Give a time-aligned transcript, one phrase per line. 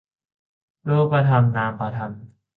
[0.89, 2.11] รูปธรรมนามธรรม